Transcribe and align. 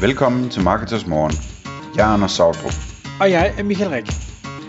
Velkommen 0.00 0.50
til 0.50 0.62
Marketers 0.62 1.06
Morgen. 1.06 1.32
Jeg 1.96 2.08
er 2.08 2.12
Anders 2.14 2.32
Sautrup. 2.32 2.76
Og 3.20 3.30
jeg 3.30 3.54
er 3.58 3.62
Michael 3.62 3.90
Rik. 3.90 4.06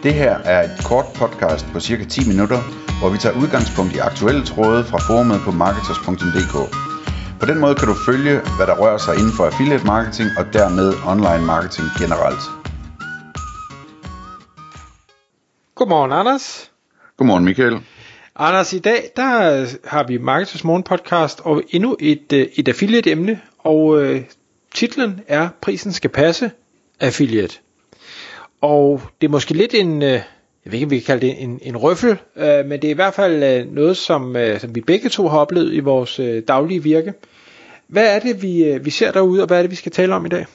Det 0.03 0.13
her 0.13 0.33
er 0.53 0.63
et 0.63 0.75
kort 0.85 1.05
podcast 1.15 1.65
på 1.73 1.79
cirka 1.79 2.03
10 2.03 2.27
minutter, 2.27 2.59
hvor 2.99 3.09
vi 3.09 3.17
tager 3.17 3.35
udgangspunkt 3.41 3.91
i 3.95 3.99
aktuelle 4.09 4.43
tråde 4.45 4.83
fra 4.83 4.97
forumet 5.07 5.39
på 5.45 5.51
marketers.dk. 5.51 6.55
På 7.39 7.45
den 7.45 7.57
måde 7.63 7.75
kan 7.75 7.87
du 7.87 7.95
følge, 8.09 8.35
hvad 8.57 8.67
der 8.67 8.75
rører 8.81 8.97
sig 8.97 9.13
inden 9.19 9.33
for 9.37 9.43
affiliate 9.45 9.85
marketing 9.85 10.29
og 10.39 10.45
dermed 10.53 10.87
online 11.11 11.45
marketing 11.53 11.87
generelt. 12.01 12.43
Godmorgen, 15.75 16.11
Anders. 16.11 16.71
Godmorgen, 17.17 17.45
Michael. 17.45 17.75
Anders, 18.35 18.73
i 18.73 18.79
dag 18.79 19.01
der 19.15 19.31
har 19.93 20.03
vi 20.03 20.17
Marketers 20.17 20.63
Morgen 20.63 20.83
podcast 20.83 21.41
og 21.43 21.63
endnu 21.69 21.97
et, 21.99 22.33
øh, 22.33 22.47
et 22.59 22.67
affiliate 22.67 23.11
emne, 23.11 23.41
og 23.59 24.01
øh, 24.01 24.21
titlen 24.73 25.19
er 25.27 25.49
Prisen 25.61 25.91
skal 25.91 26.09
passe 26.09 26.51
affiliate. 26.99 27.59
Og 28.61 29.01
det 29.21 29.27
er 29.27 29.31
måske 29.31 29.53
lidt 29.53 29.73
en, 29.73 30.01
øh, 30.01 30.09
jeg 30.09 30.23
ved 30.65 30.73
ikke 30.73 30.85
om 30.85 30.91
vi 30.91 30.99
kan 30.99 31.05
kalde 31.05 31.27
det 31.27 31.43
en, 31.43 31.59
en 31.61 31.77
røffel, 31.77 32.17
øh, 32.35 32.65
men 32.65 32.71
det 32.71 32.83
er 32.83 32.89
i 32.89 32.93
hvert 32.93 33.13
fald 33.13 33.43
øh, 33.43 33.73
noget, 33.73 33.97
som, 33.97 34.35
øh, 34.35 34.59
som 34.59 34.75
vi 34.75 34.81
begge 34.81 35.09
to 35.09 35.27
har 35.27 35.37
oplevet 35.37 35.73
i 35.73 35.79
vores 35.79 36.19
øh, 36.19 36.43
daglige 36.47 36.83
virke. 36.83 37.13
Hvad 37.87 38.15
er 38.15 38.19
det, 38.19 38.41
vi, 38.41 38.63
øh, 38.63 38.85
vi 38.85 38.89
ser 38.89 39.11
derude, 39.11 39.41
og 39.41 39.47
hvad 39.47 39.57
er 39.57 39.61
det, 39.61 39.71
vi 39.71 39.75
skal 39.75 39.91
tale 39.91 40.15
om 40.15 40.25
i 40.25 40.29
dag? 40.29 40.45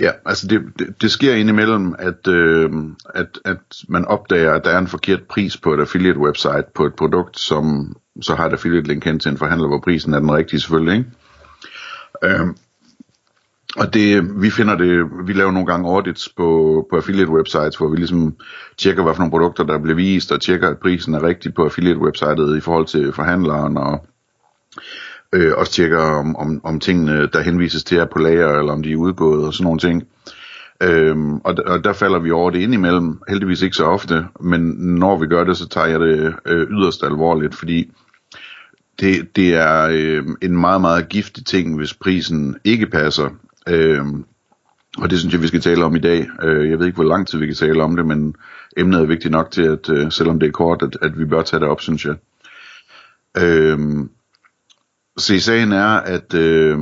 Ja, 0.00 0.10
altså 0.26 0.46
det, 0.46 0.62
det, 0.78 1.02
det 1.02 1.10
sker 1.10 1.34
indimellem, 1.34 1.94
at, 1.98 2.28
øh, 2.28 2.70
at, 3.14 3.38
at 3.44 3.58
man 3.88 4.04
opdager, 4.04 4.52
at 4.52 4.64
der 4.64 4.70
er 4.70 4.78
en 4.78 4.86
forkert 4.86 5.22
pris 5.22 5.56
på 5.56 5.74
et 5.74 5.80
affiliate 5.80 6.18
website 6.18 6.64
på 6.74 6.86
et 6.86 6.94
produkt, 6.94 7.38
som 7.38 7.96
så 8.22 8.34
har 8.34 8.46
et 8.46 8.52
affiliate 8.52 8.88
link 8.88 9.04
hen 9.04 9.18
til 9.18 9.30
en 9.30 9.38
forhandler, 9.38 9.68
hvor 9.68 9.80
prisen 9.80 10.14
er 10.14 10.18
den 10.18 10.32
rigtige 10.32 10.60
selvfølgelig, 10.60 10.98
ikke? 10.98 11.10
Øh, 12.24 12.46
og 13.76 13.94
det, 13.94 14.42
vi 14.42 14.50
finder 14.50 14.76
det, 14.76 15.06
vi 15.26 15.32
laver 15.32 15.50
nogle 15.50 15.66
gange 15.66 15.88
audits 15.88 16.28
på, 16.28 16.86
på 16.90 16.96
affiliate 16.96 17.30
websites, 17.30 17.76
hvor 17.76 17.88
vi 17.88 17.96
ligesom 17.96 18.36
tjekker, 18.78 19.02
hvad 19.02 19.14
for 19.14 19.20
nogle 19.20 19.30
produkter, 19.30 19.64
der 19.64 19.78
bliver 19.78 19.96
vist, 19.96 20.32
og 20.32 20.40
tjekker, 20.40 20.68
at 20.68 20.78
prisen 20.78 21.14
er 21.14 21.22
rigtig 21.22 21.54
på 21.54 21.64
affiliate 21.64 22.00
websitet 22.00 22.56
i 22.56 22.60
forhold 22.60 22.86
til 22.86 23.12
forhandleren, 23.12 23.76
og 23.76 24.06
øh, 25.32 25.52
også 25.56 25.72
tjekker, 25.72 25.98
om, 25.98 26.36
om, 26.36 26.60
om 26.64 26.80
tingene, 26.80 27.26
der 27.26 27.40
henvises 27.40 27.84
til, 27.84 27.98
er 27.98 28.06
på 28.06 28.18
lager, 28.18 28.58
eller 28.58 28.72
om 28.72 28.82
de 28.82 28.92
er 28.92 28.96
udgået, 28.96 29.46
og 29.46 29.54
sådan 29.54 29.64
nogle 29.64 29.78
ting. 29.78 30.02
Øhm, 30.82 31.36
og, 31.36 31.54
og 31.66 31.84
der 31.84 31.92
falder 31.92 32.18
vi 32.18 32.30
over 32.30 32.50
det 32.50 32.58
indimellem, 32.58 33.22
heldigvis 33.28 33.62
ikke 33.62 33.76
så 33.76 33.84
ofte, 33.84 34.26
men 34.40 34.60
når 34.78 35.18
vi 35.18 35.26
gør 35.26 35.44
det, 35.44 35.56
så 35.56 35.68
tager 35.68 35.86
jeg 35.86 36.00
det 36.00 36.34
øh, 36.46 36.66
yderst 36.70 37.04
alvorligt, 37.04 37.54
fordi 37.54 37.92
det, 39.00 39.36
det 39.36 39.54
er 39.54 39.88
øh, 39.92 40.24
en 40.42 40.56
meget, 40.58 40.80
meget 40.80 41.08
giftig 41.08 41.46
ting, 41.46 41.76
hvis 41.76 41.94
prisen 41.94 42.56
ikke 42.64 42.86
passer. 42.86 43.30
Øh, 43.68 44.04
og 44.98 45.10
det 45.10 45.18
synes 45.18 45.34
jeg, 45.34 45.42
vi 45.42 45.46
skal 45.46 45.60
tale 45.60 45.84
om 45.84 45.96
i 45.96 46.00
dag. 46.00 46.26
Øh, 46.42 46.70
jeg 46.70 46.78
ved 46.78 46.86
ikke, 46.86 46.96
hvor 46.96 47.04
lang 47.04 47.28
tid 47.28 47.38
vi 47.38 47.46
kan 47.46 47.54
tale 47.54 47.82
om 47.82 47.96
det, 47.96 48.06
men 48.06 48.34
emnet 48.76 49.00
er 49.00 49.06
vigtigt 49.06 49.32
nok 49.32 49.50
til, 49.50 49.62
at 49.62 49.90
øh, 49.90 50.12
selvom 50.12 50.40
det 50.40 50.46
er 50.46 50.52
kort, 50.52 50.82
at, 50.82 50.96
at 51.02 51.18
vi 51.18 51.24
bør 51.24 51.42
tage 51.42 51.60
det 51.60 51.68
op, 51.68 51.80
synes 51.80 52.06
jeg. 52.06 52.14
Øh, 53.38 53.78
se, 55.18 55.40
sagen 55.40 55.72
er, 55.72 55.86
at 55.86 56.34
øh, 56.34 56.78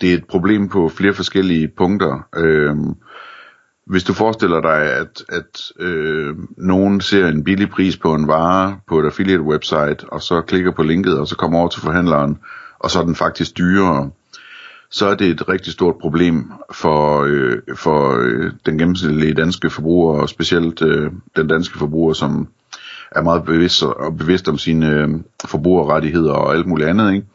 det 0.00 0.10
er 0.10 0.14
et 0.14 0.26
problem 0.26 0.68
på 0.68 0.88
flere 0.88 1.14
forskellige 1.14 1.68
punkter. 1.68 2.28
Øh, 2.36 2.76
hvis 3.90 4.04
du 4.04 4.12
forestiller 4.12 4.60
dig, 4.60 4.82
at, 4.82 5.24
at 5.28 5.72
øh, 5.80 6.36
nogen 6.56 7.00
ser 7.00 7.28
en 7.28 7.44
billig 7.44 7.70
pris 7.70 7.96
på 7.96 8.14
en 8.14 8.28
vare 8.28 8.78
på 8.88 9.00
et 9.00 9.06
affiliate 9.06 9.42
website, 9.42 10.04
og 10.08 10.22
så 10.22 10.40
klikker 10.40 10.70
på 10.70 10.82
linket, 10.82 11.18
og 11.18 11.26
så 11.26 11.36
kommer 11.36 11.58
over 11.58 11.68
til 11.68 11.82
forhandleren, 11.82 12.38
og 12.78 12.90
så 12.90 13.00
er 13.00 13.04
den 13.04 13.14
faktisk 13.14 13.58
dyrere, 13.58 14.10
så 14.90 15.06
er 15.06 15.14
det 15.14 15.26
et 15.26 15.48
rigtig 15.48 15.72
stort 15.72 15.94
problem 16.00 16.52
for, 16.72 17.22
øh, 17.28 17.58
for 17.74 18.18
øh, 18.20 18.52
den 18.66 18.78
gennemsnitlige 18.78 19.34
danske 19.34 19.70
forbruger, 19.70 20.20
og 20.20 20.28
specielt 20.28 20.82
øh, 20.82 21.10
den 21.36 21.48
danske 21.48 21.78
forbruger, 21.78 22.12
som 22.12 22.48
er 23.10 23.22
meget 23.22 23.44
bevidst, 23.44 23.82
og 23.82 24.16
bevidst 24.16 24.48
om 24.48 24.58
sine 24.58 24.90
øh, 24.90 25.08
forbrugerrettigheder 25.44 26.32
og 26.32 26.54
alt 26.54 26.66
muligt 26.66 26.88
andet, 26.88 27.12
ikke? 27.12 27.26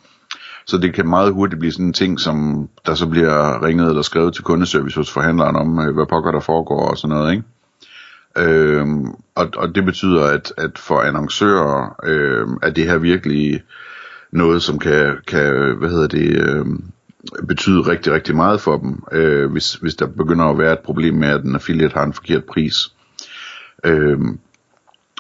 Så 0.68 0.78
det 0.78 0.94
kan 0.94 1.10
meget 1.10 1.34
hurtigt 1.34 1.60
blive 1.60 1.72
sådan 1.72 1.86
en 1.86 1.94
ting, 1.94 2.20
som 2.20 2.70
der 2.86 2.96
så 2.96 3.08
bliver 3.08 3.66
ringet 3.66 3.90
eller 3.90 4.02
skrevet 4.02 4.34
til 4.34 4.44
kundeservice 4.44 4.96
hos 4.98 5.12
forhandleren 5.12 5.56
om, 5.56 5.80
øh, 5.80 5.94
hvad 5.94 6.06
pokker 6.06 6.32
der 6.32 6.40
foregår 6.40 6.90
og 6.90 6.98
sådan 6.98 7.16
noget, 7.16 7.32
ikke? 7.32 7.44
Øhm, 8.38 9.06
og, 9.36 9.50
og 9.58 9.76
det 9.76 9.86
betyder, 9.86 10.24
at, 10.24 10.54
at 10.58 10.78
for 10.78 11.02
annoncører 11.02 11.96
øhm, 12.04 12.58
er 12.62 12.70
det 12.70 12.84
her 12.84 12.98
virkelig 12.98 13.64
noget, 14.32 14.62
som 14.62 14.80
kan, 14.80 15.18
kan 15.28 15.76
hvad 15.78 15.90
hedder 15.90 16.08
det, 16.08 16.50
øhm, 16.50 16.84
betyde 17.48 17.82
rigtig, 17.82 18.14
rigtig 18.14 18.36
meget 18.36 18.62
for 18.62 18.78
dem, 18.78 19.04
øh, 19.12 19.52
hvis, 19.52 19.74
hvis 19.74 19.96
der 19.96 20.06
begynder 20.06 20.46
at 20.46 20.58
være 20.58 20.74
et 20.74 20.80
problem 20.80 21.14
med, 21.14 21.28
at 21.28 21.44
en 21.44 21.56
affiliate 21.56 21.94
har 21.94 22.04
en 22.04 22.14
forkert 22.14 22.44
pris. 22.44 22.76
Øhm, 23.84 24.40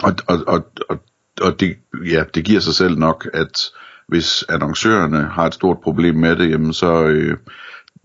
og, 0.03 0.15
og, 0.27 0.37
og, 0.47 0.65
og, 0.89 0.99
og 1.41 1.59
det, 1.59 1.77
ja, 2.05 2.23
det 2.35 2.45
giver 2.45 2.59
sig 2.59 2.73
selv 2.73 2.97
nok, 2.97 3.27
at 3.33 3.71
hvis 4.07 4.43
annoncørerne 4.49 5.21
har 5.31 5.45
et 5.45 5.53
stort 5.53 5.77
problem 5.83 6.15
med 6.15 6.35
det, 6.35 6.49
jamen 6.49 6.73
så, 6.73 7.03
øh, 7.03 7.37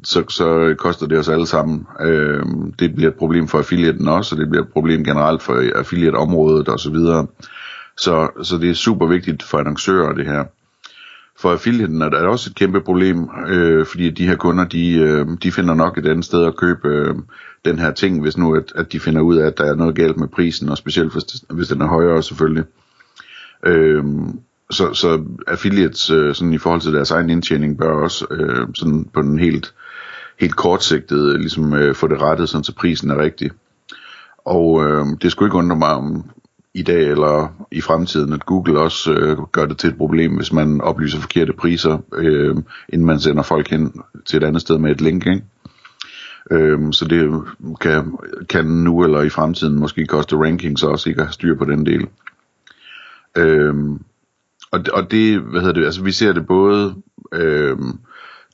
så, 0.05 0.25
så 0.28 0.75
koster 0.78 1.06
det 1.06 1.19
os 1.19 1.28
alle 1.28 1.47
sammen. 1.47 1.87
Øh, 2.00 2.43
det 2.78 2.94
bliver 2.94 3.11
et 3.11 3.19
problem 3.19 3.49
for 3.49 3.59
affiliaten 3.59 4.09
også, 4.09 4.34
og 4.34 4.41
det 4.41 4.50
bliver 4.50 4.65
et 4.65 4.72
problem 4.72 5.05
generelt 5.05 5.43
for 5.43 5.78
affiliate-området 5.78 6.69
osv. 6.69 6.94
Så, 6.94 7.27
så, 7.97 8.28
så 8.43 8.59
det 8.59 8.71
er 8.71 8.75
super 8.75 9.06
vigtigt 9.06 9.43
for 9.43 9.59
annoncører 9.59 10.12
det 10.12 10.27
her. 10.27 10.44
For 11.41 11.53
affiliaten 11.53 12.03
er 12.03 12.09
der 12.09 12.27
også 12.27 12.50
et 12.50 12.56
kæmpe 12.56 12.81
problem, 12.81 13.28
øh, 13.49 13.87
fordi 13.87 14.11
de 14.11 14.27
her 14.27 14.37
kunder, 14.37 14.65
de, 14.65 14.94
øh, 14.94 15.27
de 15.43 15.53
finder 15.53 15.75
nok 15.75 15.99
et 15.99 16.06
andet 16.06 16.25
sted 16.25 16.44
at 16.44 16.56
købe 16.56 16.88
øh, 16.88 17.15
den 17.65 17.78
her 17.78 17.91
ting, 17.91 18.22
hvis 18.22 18.37
nu 18.37 18.56
at, 18.56 18.72
at 18.75 18.93
de 18.93 19.00
finder 19.00 19.21
ud 19.21 19.37
af, 19.37 19.47
at 19.47 19.59
der 19.59 19.65
er 19.65 19.75
noget 19.75 19.94
galt 19.94 20.17
med 20.17 20.28
prisen, 20.28 20.69
og 20.69 20.78
specielt 20.78 21.12
hvis, 21.12 21.25
hvis 21.50 21.69
den 21.69 21.81
er 21.81 21.87
højere 21.87 22.22
selvfølgelig. 22.22 22.65
Øh, 23.67 24.05
så, 24.70 24.94
så 24.94 25.25
affiliates 25.47 26.10
øh, 26.10 26.34
sådan 26.34 26.53
i 26.53 26.58
forhold 26.58 26.81
til 26.81 26.92
deres 26.92 27.10
egen 27.10 27.31
indtjening 27.31 27.78
bør 27.78 28.03
også 28.03 28.26
øh, 28.31 28.66
sådan 28.75 29.08
på 29.14 29.22
den 29.22 29.38
helt, 29.38 29.75
helt 30.41 30.56
kortsigtede 30.56 31.38
ligesom 31.38 31.75
øh, 31.75 31.94
få 31.94 32.08
det 32.08 32.22
rettet, 32.22 32.48
sådan 32.48 32.64
så 32.64 32.75
prisen 32.75 33.10
er 33.10 33.22
rigtig. 33.22 33.50
Og 34.44 34.84
øh, 34.84 35.06
det 35.22 35.32
skulle 35.32 35.47
ikke 35.47 35.58
undre 35.58 35.76
mig 35.76 35.88
om 35.88 36.31
i 36.75 36.82
dag 36.82 37.03
eller 37.10 37.66
i 37.72 37.81
fremtiden, 37.81 38.32
at 38.32 38.47
Google 38.47 38.81
også 38.81 39.12
øh, 39.12 39.38
gør 39.53 39.66
det 39.66 39.78
til 39.78 39.91
et 39.91 39.97
problem, 39.97 40.36
hvis 40.36 40.53
man 40.53 40.81
oplyser 40.81 41.20
forkerte 41.20 41.52
priser, 41.52 41.98
øh, 42.14 42.56
inden 42.88 43.06
man 43.06 43.20
sender 43.20 43.42
folk 43.42 43.70
hen 43.70 44.02
til 44.26 44.37
et 44.37 44.44
andet 44.44 44.62
sted 44.62 44.78
med 44.78 44.91
et 44.91 45.00
link. 45.00 45.26
Ikke? 45.26 45.44
Øh, 46.50 46.92
så 46.92 47.04
det 47.04 47.42
kan, 47.81 48.19
kan 48.48 48.64
nu 48.64 49.04
eller 49.04 49.22
i 49.22 49.28
fremtiden 49.28 49.78
måske 49.78 50.06
koste 50.06 50.37
rankings 50.37 50.82
også 50.82 51.08
ikke 51.08 51.20
at 51.20 51.26
have 51.26 51.32
styr 51.32 51.54
på 51.54 51.64
den 51.64 51.87
del. 51.87 52.06
Øh, 53.37 53.75
og, 54.72 54.81
og 54.92 55.10
det, 55.10 55.41
hvad 55.41 55.60
hedder 55.60 55.75
det, 55.75 55.84
altså 55.84 56.03
vi 56.03 56.12
ser 56.12 56.32
det 56.32 56.47
både, 56.47 56.94
øh, 57.32 57.78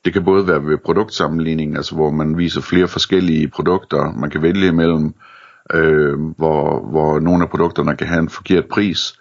det 0.05 0.13
kan 0.13 0.23
både 0.23 0.47
være 0.47 0.65
ved 0.65 0.77
produktsammenligning, 0.77 1.75
altså 1.75 1.95
hvor 1.95 2.11
man 2.11 2.37
viser 2.37 2.61
flere 2.61 2.87
forskellige 2.87 3.47
produkter, 3.47 4.11
man 4.11 4.29
kan 4.29 4.41
vælge 4.41 4.67
imellem, 4.67 5.13
øh, 5.73 6.19
hvor, 6.37 6.89
hvor 6.89 7.19
nogle 7.19 7.43
af 7.43 7.49
produkterne 7.49 7.97
kan 7.97 8.07
have 8.07 8.19
en 8.19 8.29
forkert 8.29 8.65
pris, 8.65 9.19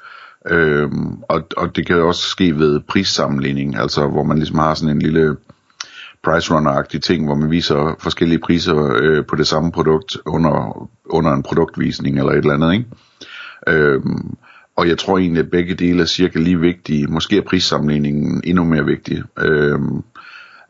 øh, 0.51 0.91
og, 1.29 1.47
og 1.57 1.77
det 1.77 1.87
kan 1.87 2.03
også 2.03 2.23
ske 2.23 2.59
ved 2.59 2.81
prissammenligning, 2.81 3.77
altså 3.77 4.07
hvor 4.07 4.23
man 4.23 4.39
ligesom 4.39 4.59
har 4.59 4.75
sådan 4.75 4.97
en 4.97 5.03
lille 5.03 5.37
price 6.25 6.55
runner-agtig 6.55 7.01
ting, 7.01 7.25
hvor 7.25 7.34
man 7.34 7.51
viser 7.51 7.97
forskellige 7.99 8.39
priser 8.39 8.97
øh, 9.03 9.27
på 9.27 9.37
det 9.37 9.47
samme 9.47 9.73
produkt 9.73 10.17
under, 10.27 10.89
under 11.05 11.33
en 11.33 11.43
produktvisning 11.43 12.19
eller 12.19 12.33
et 12.33 12.39
eller 12.39 12.55
andet, 12.55 12.73
ikke? 12.73 12.87
Øh, 13.67 14.01
og 14.77 14.89
jeg 14.89 14.99
tror 14.99 15.19
egentlig, 15.19 15.41
at 15.41 15.51
begge 15.51 15.75
dele 15.75 16.03
er 16.03 16.07
cirka 16.07 16.39
lige 16.39 16.61
vigtige. 16.61 17.07
Måske 17.07 17.37
er 17.37 17.43
prissammenligningen 17.43 18.43
endnu 18.45 18.65
mere 18.65 18.85
vigtig. 18.85 19.23
Øhm, 19.39 20.03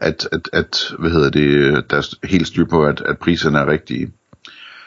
at, 0.00 0.28
at, 0.32 0.48
at, 0.52 0.94
hvad 0.98 1.10
hedder 1.10 1.30
det, 1.30 1.84
der 1.90 1.96
er 1.96 2.26
helt 2.26 2.46
styr 2.46 2.64
på, 2.64 2.84
at, 2.84 3.02
at 3.06 3.18
priserne 3.18 3.58
er 3.58 3.66
rigtige. 3.66 4.12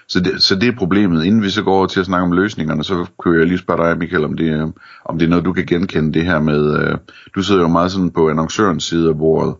Så 0.08 0.20
det, 0.20 0.44
så 0.44 0.56
det 0.56 0.70
er 0.70 0.78
problemet. 0.78 1.26
Inden 1.26 1.44
vi 1.44 1.50
så 1.50 1.64
går 1.64 1.76
over 1.76 1.88
til 1.88 2.00
at 2.00 2.06
snakke 2.06 2.26
om 2.26 2.32
løsningerne, 2.32 2.84
så 2.84 3.06
kunne 3.18 3.40
jeg 3.40 3.48
lige 3.48 3.58
spørge 3.58 3.90
dig, 3.90 3.98
Michael, 3.98 4.26
om 4.26 4.38
det, 4.38 4.74
om 5.06 5.20
det 5.20 5.26
er 5.26 5.30
noget, 5.30 5.46
du 5.46 5.54
kan 5.54 5.66
genkende 5.66 6.14
det 6.14 6.26
her 6.26 6.40
med, 6.40 6.80
øh, 6.80 6.98
du 7.36 7.44
sidder 7.44 7.62
jo 7.62 7.68
meget 7.68 7.92
sådan 7.92 8.12
på 8.12 8.30
annoncørens 8.30 8.84
side 8.84 9.10
af 9.10 9.18
bordet. 9.18 9.56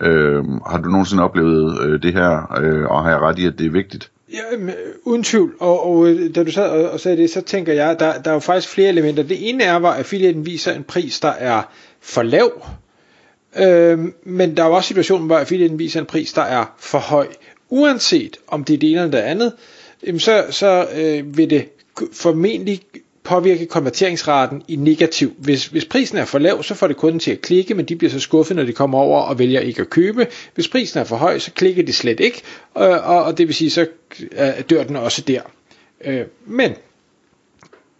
Øh, 0.00 0.44
har 0.70 0.80
du 0.84 0.88
nogensinde 0.88 1.22
oplevet 1.22 1.80
øh, 1.82 2.02
det 2.02 2.12
her, 2.12 2.58
øh, 2.62 2.84
og 2.84 3.02
har 3.02 3.10
jeg 3.10 3.20
ret 3.20 3.38
i, 3.38 3.46
at 3.46 3.58
det 3.58 3.66
er 3.66 3.70
vigtigt? 3.70 4.11
Ja, 4.32 4.56
men, 4.58 4.68
øh, 4.68 4.94
uden 5.02 5.22
tvivl, 5.22 5.54
og, 5.58 5.86
og 5.86 6.08
øh, 6.08 6.34
da 6.34 6.44
du 6.44 6.50
sad 6.50 6.68
og, 6.68 6.90
og 6.90 7.00
sagde 7.00 7.16
det, 7.16 7.30
så 7.30 7.40
tænker 7.40 7.72
jeg, 7.72 7.98
der, 7.98 8.22
der 8.22 8.30
er 8.30 8.34
jo 8.34 8.40
faktisk 8.40 8.68
flere 8.68 8.88
elementer. 8.88 9.22
Det 9.22 9.48
ene 9.48 9.64
er, 9.64 9.76
at 9.76 9.98
affiliaten 9.98 10.46
viser 10.46 10.72
en 10.72 10.84
pris, 10.84 11.20
der 11.20 11.28
er 11.28 11.62
for 12.00 12.22
lav, 12.22 12.66
øh, 13.56 13.98
men 14.24 14.56
der 14.56 14.62
er 14.62 14.66
jo 14.66 14.74
også 14.74 14.88
situationen, 14.88 15.26
hvor 15.26 15.38
affiliaten 15.38 15.78
viser 15.78 16.00
en 16.00 16.06
pris, 16.06 16.32
der 16.32 16.42
er 16.42 16.74
for 16.78 16.98
høj. 16.98 17.26
Uanset 17.68 18.36
om 18.46 18.64
det 18.64 18.74
er 18.74 18.78
det 18.78 18.90
ene 18.90 19.00
eller 19.00 19.10
det 19.10 19.18
andet, 19.18 19.52
så, 20.22 20.44
så 20.50 20.86
øh, 20.96 21.36
vil 21.36 21.50
det 21.50 21.68
formentlig 22.12 22.82
påvirke 23.24 23.66
konverteringsraten 23.66 24.62
i 24.68 24.76
negativ. 24.76 25.32
Hvis, 25.38 25.66
hvis 25.66 25.84
prisen 25.84 26.18
er 26.18 26.24
for 26.24 26.38
lav, 26.38 26.62
så 26.62 26.74
får 26.74 26.86
det 26.86 26.96
kunden 26.96 27.20
til 27.20 27.30
at 27.30 27.40
klikke, 27.40 27.74
men 27.74 27.84
de 27.84 27.96
bliver 27.96 28.10
så 28.10 28.20
skuffet, 28.20 28.56
når 28.56 28.64
de 28.64 28.72
kommer 28.72 28.98
over 28.98 29.20
og 29.20 29.38
vælger 29.38 29.60
ikke 29.60 29.80
at 29.80 29.90
købe. 29.90 30.26
Hvis 30.54 30.68
prisen 30.68 31.00
er 31.00 31.04
for 31.04 31.16
høj, 31.16 31.38
så 31.38 31.52
klikker 31.52 31.82
de 31.82 31.92
slet 31.92 32.20
ikke, 32.20 32.42
og, 32.74 32.88
og, 32.88 33.24
og 33.24 33.38
det 33.38 33.46
vil 33.46 33.54
sige, 33.54 33.70
så 33.70 33.86
øh, 34.32 34.62
dør 34.70 34.84
den 34.84 34.96
også 34.96 35.22
der. 35.22 35.40
Øh, 36.04 36.24
men 36.46 36.72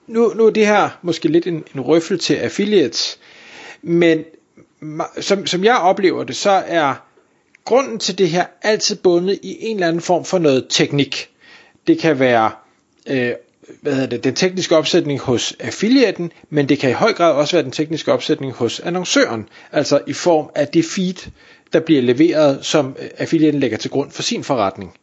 nu, 0.07 0.33
nu 0.37 0.47
er 0.47 0.51
det 0.51 0.67
her 0.67 0.99
måske 1.03 1.29
lidt 1.29 1.47
en, 1.47 1.65
en 1.75 1.81
røffel 1.81 2.19
til 2.19 2.35
affiliates, 2.35 3.19
men 3.83 4.25
som, 5.21 5.47
som 5.47 5.65
jeg 5.65 5.77
oplever 5.77 6.25
det, 6.25 6.37
så 6.37 6.51
er 6.67 6.95
grunden 7.65 7.99
til 7.99 8.19
det 8.19 8.29
her 8.29 8.45
altid 8.63 8.97
bundet 8.97 9.39
i 9.43 9.57
en 9.61 9.77
eller 9.77 9.89
anden 9.89 10.03
form 10.03 10.25
for 10.25 10.39
noget 10.39 10.67
teknik. 10.71 11.29
Det 11.87 11.99
kan 11.99 12.19
være 12.19 12.51
øh, 13.07 13.33
hvad 13.81 13.93
hedder 13.93 14.09
det, 14.09 14.25
den 14.25 14.35
tekniske 14.35 14.77
opsætning 14.77 15.21
hos 15.21 15.57
affiliaten, 15.61 16.33
men 16.51 16.69
det 16.69 16.79
kan 16.79 16.91
i 16.91 16.93
høj 16.93 17.13
grad 17.13 17.33
også 17.33 17.57
være 17.57 17.63
den 17.63 17.73
tekniske 17.73 18.13
opsætning 18.13 18.53
hos 18.53 18.81
annoncøren, 18.81 19.49
altså 19.73 20.01
i 20.07 20.13
form 20.13 20.51
af 20.55 20.69
det 20.69 20.85
feed, 20.85 21.31
der 21.73 21.81
bliver 21.81 22.03
leveret, 22.03 22.65
som 22.65 22.97
øh, 22.99 23.09
affiliaten 23.19 23.61
lægger 23.61 23.79
til 23.79 23.91
grund 23.91 24.11
for 24.11 24.23
sin 24.23 24.45
forretning. 24.45 24.95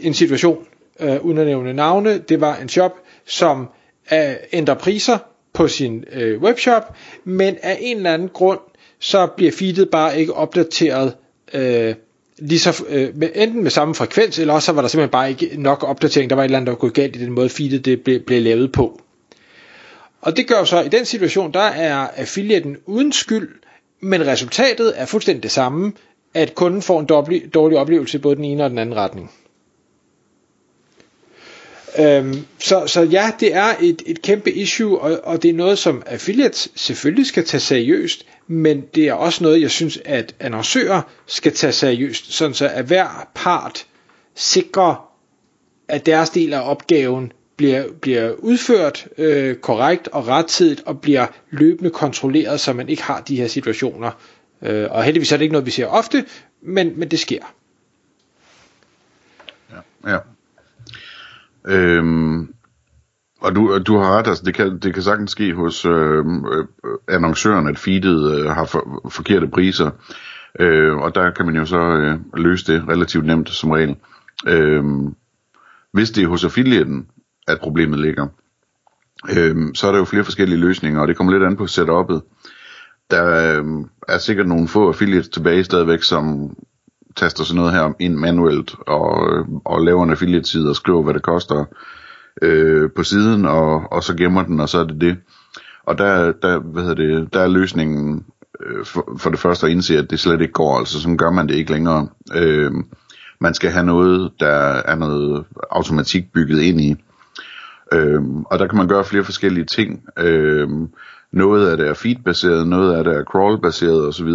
En 0.00 0.14
situation, 0.14 0.66
øh, 1.00 1.24
uden 1.24 1.38
at 1.38 1.46
nævne 1.46 1.74
navne, 1.74 2.18
det 2.18 2.40
var 2.40 2.56
en 2.56 2.68
shop, 2.68 2.92
som 3.26 3.68
øh, 4.12 4.34
ændrer 4.52 4.74
priser 4.74 5.18
på 5.52 5.68
sin 5.68 6.04
øh, 6.12 6.40
webshop, 6.42 6.96
men 7.24 7.56
af 7.62 7.78
en 7.80 7.96
eller 7.96 8.14
anden 8.14 8.28
grund, 8.28 8.60
så 8.98 9.26
bliver 9.36 9.52
feedet 9.52 9.90
bare 9.90 10.20
ikke 10.20 10.34
opdateret 10.34 11.16
øh, 11.54 11.94
lige 12.38 12.58
så, 12.58 12.84
øh, 12.88 13.16
med, 13.16 13.28
enten 13.34 13.62
med 13.62 13.70
samme 13.70 13.94
frekvens, 13.94 14.38
eller 14.38 14.54
også 14.54 14.66
så 14.66 14.72
var 14.72 14.80
der 14.80 14.88
simpelthen 14.88 15.10
bare 15.10 15.30
ikke 15.30 15.50
nok 15.58 15.82
opdatering. 15.82 16.30
Der 16.30 16.36
var 16.36 16.42
et 16.42 16.44
eller 16.44 16.58
andet, 16.58 16.66
der 16.66 16.72
var 16.72 16.78
gået 16.78 16.94
galt 16.94 17.16
i 17.16 17.18
den 17.18 17.32
måde, 17.32 17.48
feedet 17.48 17.84
det 17.84 18.00
blev, 18.02 18.20
blev 18.20 18.42
lavet 18.42 18.72
på. 18.72 19.00
Og 20.20 20.36
det 20.36 20.46
gør 20.48 20.64
så, 20.64 20.80
i 20.80 20.88
den 20.88 21.04
situation, 21.04 21.52
der 21.52 21.60
er 21.60 22.08
affiliaten 22.16 22.76
uden 22.86 23.12
skyld, 23.12 23.48
men 24.00 24.26
resultatet 24.26 24.92
er 24.96 25.06
fuldstændig 25.06 25.42
det 25.42 25.50
samme, 25.50 25.92
at 26.34 26.54
kunden 26.54 26.82
får 26.82 27.00
en 27.00 27.06
dårlig, 27.06 27.54
dårlig 27.54 27.78
oplevelse 27.78 28.18
i 28.18 28.20
både 28.20 28.36
den 28.36 28.44
ene 28.44 28.64
og 28.64 28.70
den 28.70 28.78
anden 28.78 28.96
retning. 28.96 29.30
Øhm, 31.98 32.46
så, 32.58 32.86
så 32.86 33.02
ja, 33.02 33.30
det 33.40 33.54
er 33.54 33.74
et, 33.80 34.02
et 34.06 34.22
kæmpe 34.22 34.52
issue, 34.52 34.98
og, 34.98 35.20
og 35.24 35.42
det 35.42 35.48
er 35.48 35.54
noget, 35.54 35.78
som 35.78 36.02
affiliates 36.06 36.68
selvfølgelig 36.74 37.26
skal 37.26 37.44
tage 37.44 37.60
seriøst, 37.60 38.26
men 38.48 38.80
det 38.94 39.08
er 39.08 39.12
også 39.12 39.44
noget, 39.44 39.60
jeg 39.60 39.70
synes, 39.70 39.98
at 40.04 40.34
annoncører 40.40 41.02
skal 41.26 41.54
tage 41.54 41.72
seriøst, 41.72 42.32
sådan 42.32 42.54
så 42.54 42.68
at 42.68 42.84
hver 42.84 43.28
part 43.34 43.86
sikrer, 44.34 45.10
at 45.88 46.06
deres 46.06 46.30
del 46.30 46.52
af 46.52 46.70
opgaven 46.70 47.32
bliver, 47.56 47.84
bliver 48.00 48.32
udført 48.32 49.08
øh, 49.18 49.56
korrekt 49.56 50.08
og 50.08 50.26
rettidigt, 50.28 50.82
og 50.86 51.00
bliver 51.00 51.26
løbende 51.50 51.90
kontrolleret, 51.90 52.60
så 52.60 52.72
man 52.72 52.88
ikke 52.88 53.02
har 53.02 53.20
de 53.20 53.36
her 53.36 53.46
situationer. 53.48 54.10
Øh, 54.62 54.86
og 54.90 55.04
heldigvis 55.04 55.32
er 55.32 55.36
det 55.36 55.42
ikke 55.42 55.52
noget, 55.52 55.66
vi 55.66 55.70
ser 55.70 55.86
ofte, 55.86 56.24
men, 56.62 56.98
men 56.98 57.08
det 57.10 57.18
sker. 57.18 57.54
Ja, 60.06 60.10
ja. 60.12 60.18
Øhm, 61.64 62.54
og 63.40 63.56
du, 63.56 63.78
du 63.78 63.96
har 63.96 64.18
ret, 64.18 64.26
altså 64.26 64.42
det 64.46 64.54
kan, 64.54 64.78
det 64.78 64.94
kan 64.94 65.02
sagtens 65.02 65.30
ske 65.30 65.54
hos 65.54 65.84
øh, 65.84 66.24
øh, 66.26 66.66
annoncøren, 67.08 67.68
at 67.68 67.78
feedet 67.78 68.40
øh, 68.40 68.46
har 68.46 68.64
for, 68.64 69.08
forkerte 69.10 69.48
priser. 69.48 69.90
Øh, 70.60 70.96
og 70.96 71.14
der 71.14 71.30
kan 71.30 71.46
man 71.46 71.56
jo 71.56 71.64
så 71.64 71.78
øh, 71.78 72.18
løse 72.34 72.72
det 72.72 72.88
relativt 72.88 73.26
nemt 73.26 73.50
som 73.50 73.70
regel. 73.70 73.96
Øh, 74.46 74.84
hvis 75.92 76.10
det 76.10 76.24
er 76.24 76.28
hos 76.28 76.44
affiliaten, 76.44 77.06
at 77.48 77.60
problemet 77.60 78.00
ligger, 78.00 78.26
øh, 79.36 79.56
så 79.74 79.88
er 79.88 79.92
der 79.92 79.98
jo 79.98 80.04
flere 80.04 80.24
forskellige 80.24 80.60
løsninger, 80.60 81.00
og 81.00 81.08
det 81.08 81.16
kommer 81.16 81.32
lidt 81.32 81.44
an 81.44 81.56
på 81.56 81.64
setup'et. 81.64 82.20
Der 83.10 83.58
øh, 83.58 83.64
er 84.08 84.18
sikkert 84.18 84.48
nogle 84.48 84.68
få 84.68 84.88
affiliates 84.88 85.28
tilbage 85.28 85.64
stadigvæk, 85.64 86.02
som 86.02 86.56
taster 87.16 87.44
sådan 87.44 87.56
noget 87.56 87.72
her 87.72 87.92
ind 88.00 88.14
manuelt 88.14 88.74
og, 88.86 89.32
øh, 89.32 89.44
og 89.64 89.80
laver 89.80 90.04
en 90.04 90.10
affiliate-side 90.10 90.70
og 90.70 90.76
skriver, 90.76 91.02
hvad 91.02 91.14
det 91.14 91.22
koster 91.22 91.64
øh, 92.42 92.90
på 92.96 93.02
siden, 93.02 93.44
og, 93.44 93.92
og 93.92 94.02
så 94.02 94.16
gemmer 94.16 94.42
den, 94.42 94.60
og 94.60 94.68
så 94.68 94.78
er 94.78 94.84
det 94.84 95.00
det. 95.00 95.16
Og 95.86 95.98
der, 95.98 96.32
der, 96.32 96.58
hvad 96.58 96.82
hedder 96.82 97.18
det, 97.18 97.34
der 97.34 97.40
er 97.40 97.48
løsningen 97.48 98.24
øh, 98.60 98.84
for, 98.84 99.16
for 99.18 99.30
det 99.30 99.38
første 99.38 99.66
at 99.66 99.72
indse, 99.72 99.98
at 99.98 100.10
det 100.10 100.20
slet 100.20 100.40
ikke 100.40 100.52
går, 100.52 100.78
altså 100.78 101.00
sådan 101.00 101.16
gør 101.16 101.30
man 101.30 101.48
det 101.48 101.54
ikke 101.54 101.72
længere. 101.72 102.08
Øh, 102.34 102.72
man 103.40 103.54
skal 103.54 103.70
have 103.70 103.86
noget, 103.86 104.32
der 104.40 104.82
er 104.84 104.94
noget 104.94 105.44
automatik 105.70 106.32
bygget 106.32 106.62
ind 106.62 106.80
i. 106.80 106.96
Øh, 107.92 108.22
og 108.50 108.58
der 108.58 108.66
kan 108.66 108.78
man 108.78 108.88
gøre 108.88 109.04
flere 109.04 109.24
forskellige 109.24 109.64
ting. 109.64 110.04
Øh, 110.18 110.68
noget 111.32 111.70
af 111.70 111.76
det 111.76 111.88
er 111.88 111.94
feed-baseret, 111.94 112.68
noget 112.68 112.94
af 112.94 113.04
det 113.04 113.16
er 113.16 113.24
crawl-baseret 113.24 114.08
osv. 114.08 114.28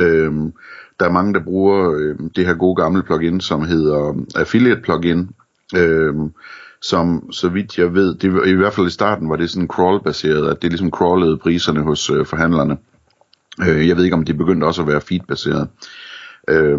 Øhm, 0.00 0.52
der 1.00 1.06
er 1.06 1.12
mange, 1.12 1.34
der 1.34 1.40
bruger 1.40 1.94
øh, 1.98 2.16
det 2.36 2.46
her 2.46 2.54
gode 2.54 2.82
gamle 2.82 3.02
plugin, 3.02 3.40
som 3.40 3.64
hedder 3.64 4.24
Affiliate 4.36 4.80
Plugin, 4.80 5.30
øhm, 5.76 6.32
som 6.82 7.32
så 7.32 7.48
vidt 7.48 7.78
jeg 7.78 7.94
ved, 7.94 8.14
det 8.14 8.34
var, 8.34 8.42
i 8.42 8.52
hvert 8.52 8.72
fald 8.72 8.86
i 8.86 8.90
starten 8.90 9.28
var 9.28 9.36
det 9.36 9.50
sådan 9.50 9.68
crawl-baseret, 9.68 10.50
at 10.50 10.62
det 10.62 10.70
ligesom 10.70 10.90
crawlede 10.90 11.38
priserne 11.38 11.82
hos 11.82 12.10
øh, 12.10 12.26
forhandlerne. 12.26 12.76
Øh, 13.60 13.88
jeg 13.88 13.96
ved 13.96 14.04
ikke, 14.04 14.16
om 14.16 14.24
det 14.24 14.38
begyndte 14.38 14.64
også 14.64 14.82
at 14.82 14.88
være 14.88 15.00
feed-baseret. 15.00 15.68
Øh, 16.48 16.78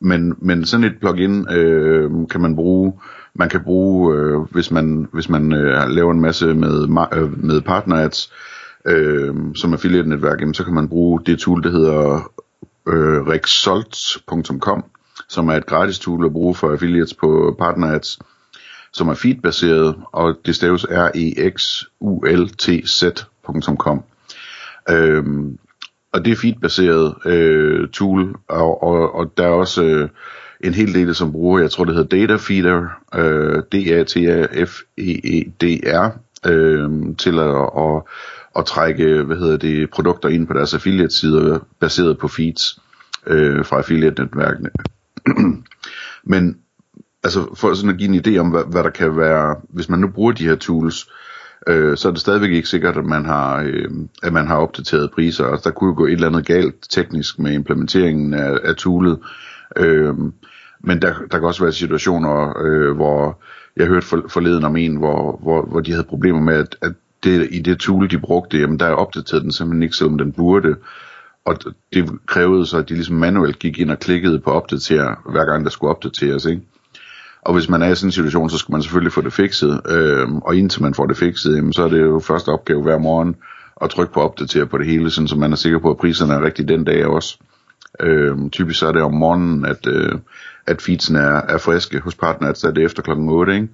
men, 0.00 0.34
men 0.38 0.64
sådan 0.64 0.84
et 0.84 1.00
plugin 1.00 1.48
øh, 1.50 2.10
kan 2.30 2.40
man 2.40 2.56
bruge, 2.56 2.92
man 3.34 3.48
kan 3.48 3.60
bruge, 3.64 4.16
øh, 4.16 4.38
hvis 4.40 4.70
man, 4.70 5.08
hvis 5.12 5.28
man 5.28 5.52
øh, 5.52 5.88
laver 5.88 6.12
en 6.12 6.20
masse 6.20 6.54
med, 6.54 6.82
øh, 7.12 7.44
med 7.44 7.60
partner 7.60 7.96
ads, 7.96 8.32
øh, 8.84 9.34
som 9.54 9.72
affiliate-netværk, 9.72 10.38
så 10.52 10.64
kan 10.64 10.74
man 10.74 10.88
bruge 10.88 11.20
det 11.26 11.38
tool, 11.38 11.62
der 11.62 11.70
hedder 11.70 12.30
øh, 12.88 13.26
rexult.com, 13.26 14.84
som 15.28 15.48
er 15.48 15.54
et 15.54 15.66
gratis 15.66 15.98
tool 15.98 16.26
at 16.26 16.32
bruge 16.32 16.54
for 16.54 16.72
affiliates 16.72 17.14
på 17.14 17.56
partner 17.58 17.92
ads 17.92 18.18
som 18.98 19.08
er 19.08 19.14
feedbaseret, 19.14 19.94
og 20.12 20.38
det 20.46 20.54
staves 20.54 20.84
r 20.84 21.10
e 21.14 21.50
x 21.50 21.82
u 22.00 22.20
l 22.24 22.48
t 22.48 22.68
z.com. 22.88 24.04
Øhm, 24.90 25.58
og 26.12 26.24
det 26.24 26.32
er 26.32 26.36
feedbaseret 26.36 27.14
øh, 27.26 27.88
tool, 27.88 28.36
og, 28.48 28.82
og, 28.82 29.14
og 29.14 29.32
der 29.36 29.44
er 29.44 29.50
også 29.50 29.84
øh, 29.84 30.08
en 30.60 30.74
hel 30.74 30.94
del, 30.94 31.14
som 31.14 31.32
bruger, 31.32 31.60
jeg 31.60 31.70
tror 31.70 31.84
det 31.84 31.94
hedder 31.94 32.16
Data 32.16 32.36
Feeder, 32.36 32.88
øh, 33.14 33.62
D-A-T-A-F-E-E-D-R, 33.72 34.18
øh, 36.50 36.90
til 37.18 37.38
at, 37.38 37.70
at, 37.78 38.02
at 38.56 38.66
trække 38.66 39.22
hvad 39.22 39.36
hedder 39.36 39.56
det, 39.56 39.90
produkter 39.90 40.28
ind 40.28 40.46
på 40.46 40.52
deres 40.52 40.74
affiliate-sider, 40.74 41.58
baseret 41.80 42.18
på 42.18 42.28
feeds 42.28 42.80
øh, 43.26 43.64
fra 43.64 43.78
affiliate-netværkene. 43.78 44.70
Men 46.32 46.58
altså 47.24 47.54
for 47.54 47.74
sådan 47.74 47.90
at 47.90 47.98
give 47.98 48.14
en 48.14 48.22
idé 48.26 48.38
om, 48.38 48.50
hvad, 48.50 48.62
hvad 48.70 48.82
der 48.82 48.90
kan 48.90 49.16
være, 49.16 49.56
hvis 49.68 49.88
man 49.88 49.98
nu 49.98 50.08
bruger 50.08 50.32
de 50.32 50.48
her 50.48 50.56
tools, 50.56 51.08
øh, 51.66 51.96
så 51.96 52.08
er 52.08 52.12
det 52.12 52.20
stadigvæk 52.20 52.50
ikke 52.50 52.68
sikkert, 52.68 52.96
at 52.96 53.04
man 53.04 53.24
har, 53.24 53.62
øh, 53.62 53.90
at 54.22 54.32
man 54.32 54.46
har 54.46 54.56
opdateret 54.56 55.10
priser. 55.10 55.46
Altså, 55.46 55.68
der 55.68 55.74
kunne 55.74 55.88
jo 55.88 55.96
gå 55.96 56.06
et 56.06 56.12
eller 56.12 56.26
andet 56.26 56.46
galt 56.46 56.74
teknisk 56.90 57.38
med 57.38 57.52
implementeringen 57.52 58.34
af, 58.34 58.58
af 58.64 58.76
toolet. 58.76 59.18
Øh, 59.76 60.14
men 60.80 61.02
der, 61.02 61.14
der 61.30 61.38
kan 61.38 61.44
også 61.44 61.62
være 61.62 61.72
situationer, 61.72 62.62
øh, 62.64 62.96
hvor 62.96 63.42
jeg 63.76 63.86
hørte 63.86 64.06
for, 64.06 64.24
forleden 64.28 64.64
om 64.64 64.76
en, 64.76 64.96
hvor, 64.96 65.38
hvor, 65.42 65.66
hvor 65.66 65.80
de 65.80 65.90
havde 65.90 66.04
problemer 66.04 66.40
med, 66.40 66.54
at, 66.54 66.76
at 66.82 66.92
det, 67.24 67.48
i 67.50 67.58
det 67.58 67.78
tool, 67.78 68.10
de 68.10 68.18
brugte, 68.18 68.58
jamen 68.58 68.80
der 68.80 68.86
er 68.86 68.94
opdateret 68.94 69.42
den 69.42 69.52
simpelthen 69.52 69.82
ikke, 69.82 69.96
selvom 69.96 70.18
den 70.18 70.32
burde. 70.32 70.76
Og 71.44 71.56
det 71.92 72.10
krævede 72.26 72.66
så, 72.66 72.78
at 72.78 72.88
de 72.88 72.94
ligesom 72.94 73.16
manuelt 73.16 73.58
gik 73.58 73.78
ind 73.78 73.90
og 73.90 73.98
klikkede 73.98 74.38
på 74.38 74.50
opdatere, 74.50 75.16
hver 75.30 75.44
gang 75.44 75.64
der 75.64 75.70
skulle 75.70 75.90
opdateres. 75.90 76.44
Ikke? 76.44 76.62
Og 77.42 77.54
hvis 77.54 77.68
man 77.68 77.82
er 77.82 77.88
i 77.88 77.94
sådan 77.94 78.08
en 78.08 78.12
situation, 78.12 78.50
så 78.50 78.58
skal 78.58 78.72
man 78.72 78.82
selvfølgelig 78.82 79.12
få 79.12 79.20
det 79.20 79.32
fikset. 79.32 79.80
Øh, 79.88 80.28
og 80.34 80.56
indtil 80.56 80.82
man 80.82 80.94
får 80.94 81.06
det 81.06 81.16
fikset, 81.16 81.56
jamen, 81.56 81.72
så 81.72 81.84
er 81.84 81.88
det 81.88 82.00
jo 82.00 82.18
første 82.18 82.48
opgave 82.48 82.82
hver 82.82 82.98
morgen 82.98 83.36
at 83.82 83.90
trykke 83.90 84.12
på 84.12 84.20
opdatere 84.20 84.66
på 84.66 84.78
det 84.78 84.86
hele, 84.86 85.10
sådan 85.10 85.28
så 85.28 85.36
man 85.36 85.52
er 85.52 85.56
sikker 85.56 85.78
på, 85.78 85.90
at 85.90 85.96
priserne 85.96 86.34
er 86.34 86.44
rigtige 86.44 86.68
den 86.68 86.84
dag 86.84 87.06
også. 87.06 87.38
Øh, 88.00 88.36
typisk 88.52 88.78
så 88.78 88.86
er 88.88 88.92
det 88.92 89.02
om 89.02 89.14
morgenen, 89.14 89.64
at, 89.64 89.86
øh, 89.86 90.18
at 90.66 90.82
feedsen 90.82 91.16
er, 91.16 91.40
er 91.48 91.58
friske 91.58 92.00
hos 92.00 92.14
partner, 92.14 92.52
så 92.52 92.68
er 92.68 92.72
det 92.72 92.84
efter 92.84 93.02
klokken 93.02 93.28
8, 93.28 93.54
ikke? 93.54 93.68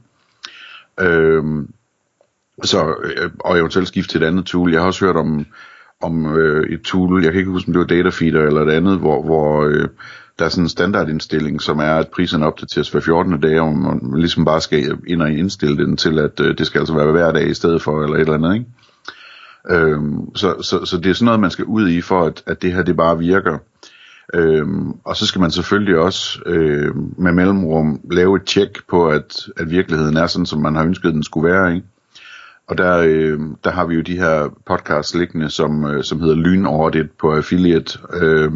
Øh, 1.00 1.44
så, 2.62 2.94
øh, 3.04 3.30
og 3.40 3.59
eventuelt 3.59 3.88
skifte 3.88 4.12
til 4.12 4.23
et 4.23 4.26
andet 4.26 4.47
tool. 4.47 4.73
Jeg 4.73 4.80
har 4.80 4.87
også 4.87 5.04
hørt 5.04 5.16
om, 5.16 5.47
om 6.02 6.37
øh, 6.37 6.71
et 6.71 6.83
tool, 6.83 7.25
jeg 7.25 7.33
kan 7.33 7.38
ikke 7.38 7.50
huske, 7.50 7.68
om 7.68 7.73
det 7.73 7.80
var 7.80 7.87
Datafeeder 7.87 8.42
eller 8.42 8.62
et 8.62 8.71
andet, 8.71 8.99
hvor, 8.99 9.23
hvor 9.23 9.64
øh, 9.64 9.88
der 10.38 10.45
er 10.45 10.49
sådan 10.49 10.64
en 10.64 10.69
standardindstilling, 10.69 11.62
som 11.62 11.79
er, 11.79 11.95
at 11.95 12.09
priserne 12.09 12.47
opdateres 12.47 12.91
hver 12.91 13.00
14. 13.00 13.41
dage, 13.41 13.62
og 13.62 13.76
man 13.76 14.12
ligesom 14.14 14.45
bare 14.45 14.61
skal 14.61 14.99
ind 15.07 15.23
og 15.23 15.33
indstille 15.33 15.76
den 15.76 15.97
til, 15.97 16.19
at 16.19 16.41
øh, 16.41 16.59
det 16.59 16.67
skal 16.67 16.79
altså 16.79 16.95
være 16.95 17.12
hver 17.12 17.33
dag 17.33 17.49
i 17.50 17.55
stedet 17.55 17.83
for, 17.83 18.03
eller 18.03 18.17
et 18.17 18.21
eller 18.21 18.35
andet, 18.35 18.55
ikke? 18.55 18.67
Øhm, 19.71 20.37
så, 20.37 20.62
så, 20.62 20.85
så 20.85 20.97
det 20.97 21.11
er 21.11 21.14
sådan 21.14 21.25
noget, 21.25 21.41
man 21.41 21.50
skal 21.50 21.64
ud 21.64 21.88
i, 21.88 22.00
for 22.00 22.25
at, 22.25 22.43
at 22.47 22.62
det 22.62 22.73
her 22.73 22.83
det 22.83 22.97
bare 22.97 23.19
virker. 23.19 23.59
Øhm, 24.35 24.93
og 25.05 25.17
så 25.17 25.26
skal 25.26 25.41
man 25.41 25.50
selvfølgelig 25.50 25.99
også 25.99 26.41
øh, 26.47 26.97
med 27.19 27.33
mellemrum 27.33 28.00
lave 28.11 28.37
et 28.37 28.45
tjek 28.45 28.79
på, 28.88 29.09
at, 29.09 29.47
at 29.57 29.71
virkeligheden 29.71 30.17
er 30.17 30.26
sådan, 30.26 30.47
som 30.47 30.61
man 30.61 30.75
har 30.75 30.85
ønsket, 30.85 31.14
den 31.14 31.23
skulle 31.23 31.53
være. 31.53 31.75
Ikke? 31.75 31.87
Og 32.67 32.79
der, 32.79 32.99
øh, 32.99 33.41
der 33.64 33.71
har 33.71 33.87
vi 33.87 33.95
jo 33.95 34.00
de 34.00 34.19
her 34.19 34.49
podcasts 34.67 35.14
liggende, 35.14 35.50
som, 35.50 35.85
øh, 35.85 36.05
som 36.05 36.21
hedder 36.21 36.35
Lynaudit 36.35 37.11
på 37.11 37.35
Affiliate. 37.35 37.99
Øh, 38.12 38.53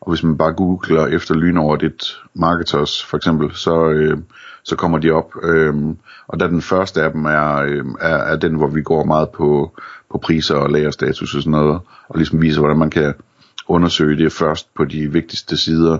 og 0.00 0.10
hvis 0.10 0.22
man 0.22 0.38
bare 0.38 0.52
googler 0.52 1.06
efter 1.06 1.34
Lynaudit 1.34 2.16
Marketers 2.34 3.04
for 3.04 3.16
eksempel, 3.16 3.50
så, 3.54 3.88
øh, 3.90 4.18
så 4.62 4.76
kommer 4.76 4.98
de 4.98 5.10
op. 5.10 5.32
Øh, 5.42 5.74
og 6.28 6.40
da 6.40 6.46
den 6.46 6.62
første 6.62 7.02
af 7.02 7.12
dem 7.12 7.24
er, 7.24 7.56
øh, 7.56 7.84
er, 8.00 8.16
er 8.16 8.36
den, 8.36 8.54
hvor 8.54 8.66
vi 8.66 8.82
går 8.82 9.04
meget 9.04 9.28
på, 9.30 9.78
på 10.10 10.18
priser 10.18 10.54
og 10.54 10.70
lagerstatus 10.70 11.34
og 11.34 11.42
sådan 11.42 11.50
noget, 11.50 11.80
og 12.08 12.16
ligesom 12.18 12.42
viser, 12.42 12.60
hvordan 12.60 12.78
man 12.78 12.90
kan 12.90 13.14
undersøge 13.68 14.24
det 14.24 14.32
først 14.32 14.74
på 14.74 14.84
de 14.84 15.12
vigtigste 15.12 15.56
sider. 15.56 15.98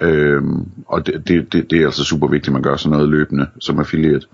Øhm, 0.00 0.68
og 0.86 1.06
det, 1.06 1.28
det, 1.28 1.52
det, 1.52 1.70
det 1.70 1.80
er 1.80 1.86
altså 1.86 2.04
super 2.04 2.28
vigtigt, 2.28 2.48
at 2.48 2.52
man 2.52 2.62
gør 2.62 2.76
sådan 2.76 2.92
noget 2.92 3.08
løbende 3.08 3.46
som 3.60 3.78
affiliate. 3.78 4.26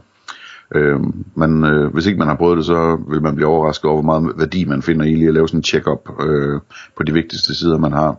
Øhm, 0.75 1.25
men 1.35 1.65
øh, 1.65 1.93
hvis 1.93 2.07
ikke 2.07 2.19
man 2.19 2.29
har 2.29 2.37
prøvet 2.37 2.57
det, 2.57 2.67
så 2.67 2.99
vil 3.09 3.23
man 3.23 3.35
blive 3.35 3.49
overrasket 3.49 3.85
over, 3.85 4.03
hvor 4.03 4.21
meget 4.21 4.39
værdi 4.39 4.65
man 4.65 4.83
finder 4.83 5.05
i 5.05 5.15
lige 5.15 5.29
at 5.29 5.35
lave 5.35 5.49
sådan 5.49 5.59
en 5.59 5.65
check-up 5.65 6.11
øh, 6.21 6.61
på 6.97 7.03
de 7.03 7.13
vigtigste 7.13 7.55
sider, 7.55 7.79
man 7.79 7.93
har. 7.93 8.17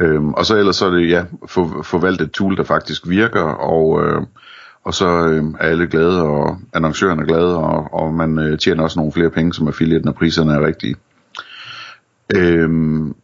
Øhm, 0.00 0.34
og 0.34 0.46
så 0.46 0.56
ellers 0.56 0.76
så 0.76 0.86
er 0.86 0.90
det 0.90 1.10
ja, 1.10 1.24
for, 1.46 1.82
forvalte 1.82 2.24
et 2.24 2.30
tool, 2.30 2.56
der 2.56 2.64
faktisk 2.64 3.08
virker, 3.08 3.42
og, 3.42 4.04
øh, 4.04 4.22
og 4.84 4.94
så 4.94 5.06
øh, 5.06 5.44
er 5.60 5.68
alle 5.68 5.86
glade, 5.86 6.22
og 6.22 6.58
annoncørerne 6.74 7.22
er 7.22 7.26
glade, 7.26 7.56
og, 7.56 7.94
og 7.94 8.14
man 8.14 8.38
øh, 8.38 8.58
tjener 8.58 8.82
også 8.82 8.98
nogle 8.98 9.12
flere 9.12 9.30
penge 9.30 9.54
som 9.54 9.68
affiliate, 9.68 10.04
når 10.04 10.12
priserne 10.12 10.52
er 10.52 10.66
rigtige. 10.66 10.96
Øhm, 12.36 13.14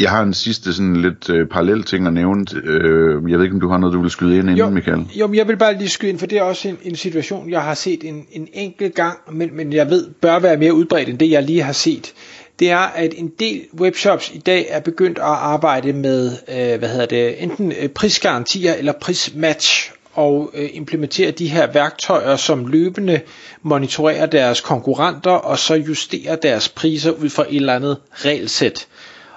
jeg 0.00 0.10
har 0.10 0.22
en 0.22 0.34
sidste 0.34 0.72
sådan 0.72 0.96
lidt 0.96 1.30
øh, 1.30 1.46
parallel 1.46 1.82
ting 1.82 2.06
at 2.06 2.12
nævne. 2.12 2.46
Øh, 2.64 3.30
jeg 3.30 3.38
ved 3.38 3.44
ikke, 3.44 3.54
om 3.54 3.60
du 3.60 3.68
har 3.68 3.78
noget, 3.78 3.94
du 3.94 4.00
vil 4.00 4.10
skyde 4.10 4.36
ind 4.36 4.42
inden, 4.42 4.56
jo, 4.56 4.70
Michael? 4.70 5.06
Jo, 5.14 5.26
men 5.26 5.36
jeg 5.36 5.48
vil 5.48 5.56
bare 5.56 5.78
lige 5.78 5.88
skyde 5.88 6.10
ind, 6.10 6.18
for 6.18 6.26
det 6.26 6.38
er 6.38 6.42
også 6.42 6.68
en, 6.68 6.78
en 6.82 6.96
situation, 6.96 7.50
jeg 7.50 7.62
har 7.62 7.74
set 7.74 8.04
en, 8.04 8.26
en 8.32 8.48
enkelt 8.52 8.94
gang, 8.94 9.18
men, 9.32 9.56
men 9.56 9.72
jeg 9.72 9.90
ved, 9.90 10.10
bør 10.20 10.38
være 10.38 10.56
mere 10.56 10.74
udbredt 10.74 11.08
end 11.08 11.18
det, 11.18 11.30
jeg 11.30 11.42
lige 11.42 11.62
har 11.62 11.72
set. 11.72 12.12
Det 12.60 12.70
er, 12.70 12.78
at 12.78 13.14
en 13.16 13.28
del 13.38 13.66
webshops 13.78 14.30
i 14.34 14.38
dag 14.38 14.66
er 14.68 14.80
begyndt 14.80 15.18
at 15.18 15.24
arbejde 15.24 15.92
med, 15.92 16.36
øh, 16.48 16.78
hvad 16.78 16.88
hedder 16.88 17.06
det, 17.06 17.42
enten 17.42 17.72
øh, 17.72 17.88
prisgarantier 17.88 18.74
eller 18.74 18.92
prismatch, 19.00 19.92
og 20.14 20.50
øh, 20.54 20.70
implementere 20.72 21.30
de 21.30 21.48
her 21.48 21.66
værktøjer, 21.66 22.36
som 22.36 22.66
løbende 22.66 23.20
monitorerer 23.62 24.26
deres 24.26 24.60
konkurrenter, 24.60 25.30
og 25.30 25.58
så 25.58 25.74
justerer 25.74 26.36
deres 26.36 26.68
priser 26.68 27.10
ud 27.10 27.30
fra 27.30 27.44
et 27.48 27.56
eller 27.56 27.74
andet 27.74 27.96
regelsæt. 28.12 28.86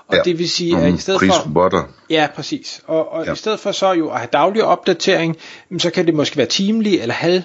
Og 0.08 0.16
Ja. 0.16 0.22
det 0.22 0.40
vil 0.40 0.50
sige, 0.50 0.78
at 0.78 0.94
i 0.94 0.98
stedet 0.98 1.20
for... 1.20 1.26
Ja, 2.10 2.28
præcis. 2.36 2.82
Og, 2.88 3.12
og 3.12 3.26
ja. 3.26 3.34
I 3.34 3.36
stedet 3.36 3.60
for 3.60 3.72
så 3.72 3.92
jo 3.92 4.10
at 4.10 4.18
have 4.18 4.30
daglig 4.34 4.64
opdatering, 4.64 5.38
så 5.78 5.90
kan 5.90 6.06
det 6.06 6.14
måske 6.14 6.38
være 6.38 6.48
timelig 6.48 7.00
eller 7.00 7.16
halv, 7.16 7.44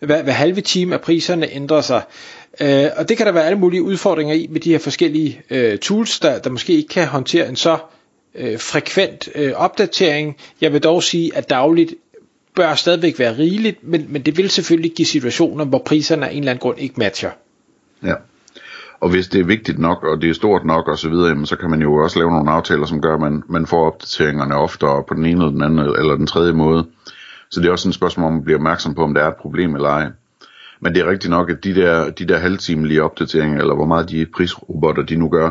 hver, 0.00 0.22
hver 0.22 0.32
halve 0.32 0.60
time, 0.60 0.94
at 0.94 1.00
priserne 1.00 1.52
ændrer 1.52 1.80
sig. 1.80 2.02
Øh, 2.60 2.86
og 2.96 3.08
det 3.08 3.16
kan 3.16 3.26
der 3.26 3.32
være 3.32 3.44
alle 3.44 3.58
mulige 3.58 3.82
udfordringer 3.82 4.34
i 4.34 4.46
med 4.50 4.60
de 4.60 4.70
her 4.70 4.78
forskellige 4.78 5.42
øh, 5.50 5.78
tools, 5.78 6.20
der, 6.20 6.38
der 6.38 6.50
måske 6.50 6.72
ikke 6.72 6.88
kan 6.88 7.06
håndtere 7.06 7.48
en 7.48 7.56
så 7.56 7.78
øh, 8.34 8.58
frekvent 8.58 9.28
øh, 9.34 9.52
opdatering. 9.56 10.36
Jeg 10.60 10.72
vil 10.72 10.82
dog 10.82 11.02
sige, 11.02 11.36
at 11.36 11.50
dagligt 11.50 11.94
bør 12.56 12.74
stadigvæk 12.74 13.18
være 13.18 13.38
rigeligt, 13.38 13.78
men, 13.84 14.06
men 14.08 14.22
det 14.22 14.36
vil 14.36 14.50
selvfølgelig 14.50 14.92
give 14.92 15.06
situationer, 15.06 15.64
hvor 15.64 15.82
priserne 15.86 16.28
af 16.28 16.32
en 16.32 16.38
eller 16.38 16.50
anden 16.50 16.60
grund 16.60 16.78
ikke 16.78 16.94
matcher. 16.98 17.30
Ja. 18.04 18.14
Og 19.00 19.10
hvis 19.10 19.28
det 19.28 19.40
er 19.40 19.44
vigtigt 19.44 19.78
nok, 19.78 20.04
og 20.04 20.22
det 20.22 20.30
er 20.30 20.34
stort 20.34 20.64
nok 20.64 20.88
og 20.88 20.98
så 20.98 21.08
videre, 21.08 21.28
jamen, 21.28 21.46
så 21.46 21.56
kan 21.56 21.70
man 21.70 21.82
jo 21.82 21.94
også 21.94 22.18
lave 22.18 22.30
nogle 22.30 22.50
aftaler, 22.50 22.86
som 22.86 23.00
gør, 23.00 23.14
at 23.14 23.20
man, 23.20 23.42
man 23.48 23.66
får 23.66 23.86
opdateringerne 23.86 24.54
oftere 24.54 25.04
på 25.08 25.14
den 25.14 25.24
ene 25.24 25.44
eller 25.44 25.50
den 25.50 25.62
anden 25.62 25.78
eller 25.78 26.16
den 26.16 26.26
tredje 26.26 26.52
måde. 26.52 26.86
Så 27.50 27.60
det 27.60 27.68
er 27.68 27.72
også 27.72 27.88
et 27.88 27.94
spørgsmål 27.94 28.26
om 28.26 28.38
at 28.38 28.44
blive 28.44 28.56
opmærksom 28.56 28.94
på, 28.94 29.02
om 29.02 29.14
der 29.14 29.22
er 29.22 29.28
et 29.28 29.36
problem 29.36 29.74
eller 29.74 29.88
ej. 29.88 30.08
Men 30.80 30.94
det 30.94 31.02
er 31.02 31.10
rigtigt 31.10 31.30
nok, 31.30 31.50
at 31.50 31.64
de 31.64 31.74
der, 31.74 32.10
de 32.10 32.24
der 32.24 32.38
halvtimelige 32.38 33.02
opdateringer, 33.02 33.60
eller 33.60 33.74
hvor 33.74 33.86
meget 33.86 34.10
de 34.10 34.26
prisrobotter 34.26 35.02
de 35.02 35.16
nu 35.16 35.28
gør, 35.28 35.50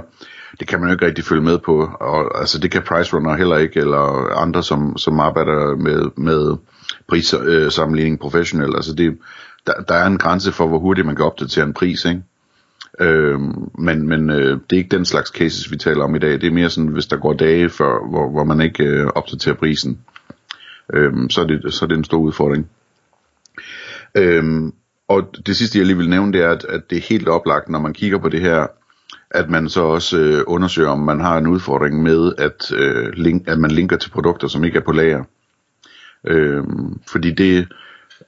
det 0.59 0.67
kan 0.67 0.79
man 0.79 0.89
jo 0.89 0.93
ikke 0.93 1.05
rigtig 1.05 1.25
følge 1.25 1.41
med 1.41 1.57
på. 1.57 1.89
Og, 1.99 2.39
altså 2.39 2.59
det 2.59 2.71
kan 2.71 2.81
PriceRunner 2.81 3.35
heller 3.35 3.57
ikke, 3.57 3.79
eller 3.79 4.35
andre, 4.37 4.63
som, 4.63 4.97
som 4.97 5.19
arbejder 5.19 5.75
med, 5.75 6.09
med 6.15 6.57
prissammenligning 7.07 8.13
øh, 8.13 8.19
professionelt. 8.19 8.75
Altså 8.75 8.93
det, 8.93 9.17
der, 9.67 9.73
der 9.73 9.95
er 9.95 10.07
en 10.07 10.17
grænse 10.17 10.51
for, 10.51 10.67
hvor 10.67 10.79
hurtigt 10.79 11.07
man 11.07 11.15
kan 11.15 11.25
opdatere 11.25 11.65
en 11.65 11.73
pris, 11.73 12.05
ikke? 12.05 12.21
Øh, 12.99 13.39
men 13.77 14.07
men 14.07 14.29
øh, 14.29 14.59
det 14.69 14.75
er 14.75 14.77
ikke 14.77 14.97
den 14.97 15.05
slags 15.05 15.29
cases, 15.29 15.71
vi 15.71 15.77
taler 15.77 16.03
om 16.03 16.15
i 16.15 16.19
dag. 16.19 16.31
Det 16.31 16.43
er 16.43 16.51
mere 16.51 16.69
sådan, 16.69 16.87
hvis 16.87 17.07
der 17.07 17.17
går 17.17 17.33
dage, 17.33 17.69
før, 17.69 18.09
hvor, 18.09 18.29
hvor 18.31 18.43
man 18.43 18.61
ikke 18.61 18.83
øh, 18.83 19.07
opdaterer 19.15 19.55
prisen. 19.55 19.99
Øhm, 20.93 21.29
så, 21.29 21.41
er 21.41 21.45
det, 21.45 21.73
så 21.73 21.85
er 21.85 21.87
det 21.87 21.97
en 21.97 22.03
stor 22.03 22.17
udfordring. 22.17 22.69
Øhm, 24.17 24.73
og 25.07 25.35
det 25.45 25.55
sidste, 25.55 25.77
jeg 25.77 25.85
lige 25.85 25.97
vil 25.97 26.09
nævne, 26.09 26.33
det 26.33 26.41
er, 26.41 26.49
at, 26.49 26.65
at 26.69 26.89
det 26.89 26.97
er 26.97 27.01
helt 27.09 27.27
oplagt, 27.27 27.69
når 27.69 27.79
man 27.79 27.93
kigger 27.93 28.17
på 28.17 28.29
det 28.29 28.41
her, 28.41 28.67
at 29.31 29.49
man 29.49 29.69
så 29.69 29.81
også 29.81 30.19
øh, 30.19 30.43
undersøger, 30.47 30.89
om 30.89 30.99
man 30.99 31.19
har 31.19 31.37
en 31.37 31.47
udfordring 31.47 32.03
med, 32.03 32.33
at, 32.37 32.71
øh, 32.71 33.13
link, 33.13 33.47
at 33.47 33.59
man 33.59 33.71
linker 33.71 33.97
til 33.97 34.09
produkter, 34.09 34.47
som 34.47 34.63
ikke 34.63 34.77
er 34.77 34.83
på 34.83 34.91
lager. 34.91 35.23
Øhm, 36.27 36.99
fordi 37.07 37.31
det 37.31 37.67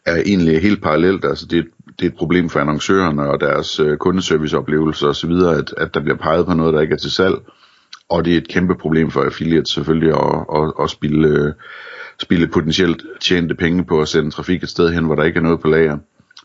er 0.05 0.15
egentlig 0.25 0.61
helt 0.61 0.83
parallelt, 0.83 1.25
altså 1.25 1.45
det, 1.45 1.67
det 1.99 2.05
er 2.05 2.09
et 2.09 2.17
problem 2.17 2.49
for 2.49 2.59
annoncørerne 2.59 3.29
og 3.29 3.39
deres 3.39 3.79
øh, 3.79 3.97
kundeserviceoplevelser 3.97 5.07
osv., 5.07 5.31
at, 5.31 5.73
at 5.77 5.93
der 5.93 5.99
bliver 5.99 6.17
peget 6.17 6.45
på 6.45 6.53
noget, 6.53 6.73
der 6.73 6.81
ikke 6.81 6.93
er 6.93 6.97
til 6.97 7.11
salg, 7.11 7.35
og 8.09 8.25
det 8.25 8.33
er 8.33 8.37
et 8.37 8.47
kæmpe 8.47 8.75
problem 8.75 9.11
for 9.11 9.23
affiliates 9.23 9.69
selvfølgelig 9.69 10.13
at, 10.13 10.45
at, 10.55 10.73
at 10.83 10.89
spille, 10.89 11.27
øh, 11.27 11.53
spille 12.21 12.47
potentielt 12.47 13.03
tjente 13.21 13.55
penge 13.55 13.85
på 13.85 14.01
at 14.01 14.07
sende 14.07 14.31
trafik 14.31 14.63
et 14.63 14.69
sted 14.69 14.93
hen, 14.93 15.05
hvor 15.05 15.15
der 15.15 15.23
ikke 15.23 15.37
er 15.37 15.43
noget 15.43 15.59
på 15.59 15.67
lager. 15.67 15.97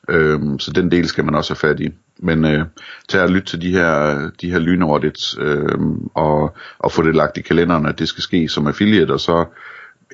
Øhm, 0.08 0.58
så 0.58 0.72
den 0.72 0.90
del 0.90 1.08
skal 1.08 1.24
man 1.24 1.34
også 1.34 1.54
have 1.54 1.68
fat 1.68 1.80
i. 1.80 1.88
Men 2.18 2.44
øh, 2.44 2.64
tag 3.08 3.22
og 3.22 3.30
lyt 3.30 3.42
til 3.42 3.62
de 3.62 3.70
her, 3.70 4.30
de 4.40 4.50
her 4.50 4.58
lynaudits 4.58 5.36
øh, 5.40 5.78
og, 6.14 6.56
og 6.78 6.92
få 6.92 7.02
det 7.02 7.14
lagt 7.14 7.36
i 7.36 7.42
kalenderen, 7.42 7.86
at 7.86 7.98
det 7.98 8.08
skal 8.08 8.22
ske 8.22 8.48
som 8.48 8.66
affiliate, 8.66 9.12
og 9.12 9.20
så 9.20 9.44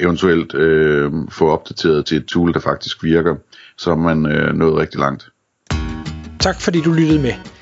eventuelt 0.01 0.55
øh, 0.55 1.13
få 1.31 1.49
opdateret 1.49 2.07
til 2.07 2.17
et 2.17 2.27
tool, 2.27 2.53
der 2.53 2.61
faktisk 2.61 3.05
virker, 3.05 3.37
så 3.77 3.91
er 3.91 3.97
man 3.97 4.27
øh, 4.27 4.55
nået 4.55 4.77
rigtig 4.77 5.01
langt. 5.01 5.29
Tak 6.41 6.61
fordi 6.61 6.81
du 6.81 6.93
lyttede 6.93 7.23
med. 7.23 7.62